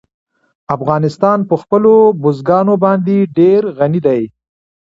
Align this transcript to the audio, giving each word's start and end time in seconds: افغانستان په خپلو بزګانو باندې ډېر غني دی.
افغانستان 0.75 1.39
په 1.49 1.55
خپلو 1.61 1.93
بزګانو 2.21 2.75
باندې 2.83 3.15
ډېر 3.37 3.61
غني 3.77 3.99
دی. 4.07 4.21